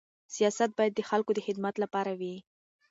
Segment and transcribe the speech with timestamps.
[0.35, 2.35] سیاست باید د خلکو د خدمت لپاره وي.